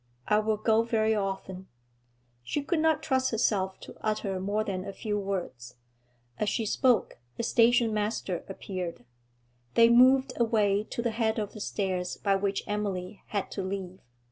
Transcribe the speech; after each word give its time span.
'I 0.29 0.39
will 0.39 0.57
go 0.57 0.81
very 0.81 1.13
often.' 1.13 1.67
She 2.41 2.63
could 2.63 2.79
not 2.79 3.03
trust 3.03 3.29
herself 3.29 3.79
to 3.81 3.95
utter 4.01 4.39
more 4.39 4.63
than 4.63 4.83
a 4.83 4.93
few 4.93 5.19
words. 5.19 5.75
As 6.39 6.49
she 6.49 6.65
spoke, 6.65 7.19
the 7.37 7.43
station 7.43 7.93
master 7.93 8.43
appeared. 8.49 9.05
They 9.75 9.89
moved 9.89 10.33
away 10.37 10.85
to 10.85 11.03
the 11.03 11.11
head 11.11 11.37
of 11.37 11.53
the 11.53 11.61
stairs 11.61 12.17
by 12.17 12.35
which 12.35 12.63
Emily 12.67 13.21
had 13.27 13.51
to 13.51 13.61
leave. 13.63 13.99